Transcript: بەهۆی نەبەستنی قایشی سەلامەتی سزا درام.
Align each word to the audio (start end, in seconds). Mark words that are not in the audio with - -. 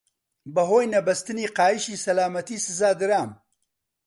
بەهۆی 0.53 0.91
نەبەستنی 0.93 1.51
قایشی 1.57 2.01
سەلامەتی 2.05 2.57
سزا 2.65 2.91
درام. 3.01 3.29